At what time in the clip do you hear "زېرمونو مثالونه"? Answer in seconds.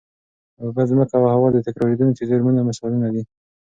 2.29-3.07